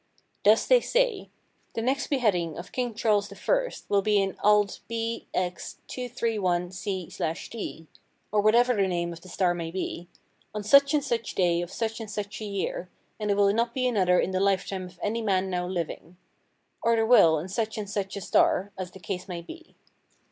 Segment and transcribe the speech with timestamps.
[0.43, 1.29] Thus they say,
[1.75, 3.35] "The next beheading of King Charles I
[3.87, 4.79] will be in Ald.
[4.87, 5.27] b.
[5.31, 5.77] x.
[5.89, 11.69] 231c/d"—or whatever the name of the star may be—"on such and such a day of
[11.71, 14.99] such and such a year, and there will not be another in the lifetime of
[15.03, 16.17] any man now living,"
[16.81, 19.75] or there will, in such and such a star, as the case may be.